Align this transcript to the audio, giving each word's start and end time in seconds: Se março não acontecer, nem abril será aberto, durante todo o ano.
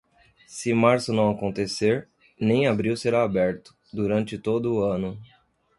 Se 0.47 0.73
março 0.73 1.13
não 1.13 1.29
acontecer, 1.29 2.09
nem 2.39 2.65
abril 2.65 2.97
será 2.97 3.21
aberto, 3.21 3.71
durante 3.93 4.35
todo 4.35 4.73
o 4.77 4.83
ano. 4.83 5.21